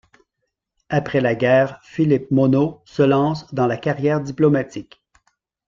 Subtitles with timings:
[0.89, 4.99] Après la guerre, Philippe Monod se lance dans la carrière diplomatique.